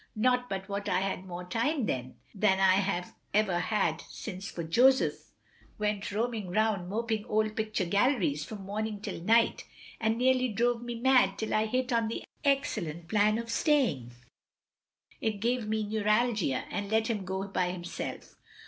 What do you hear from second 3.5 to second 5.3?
had since, for Joseph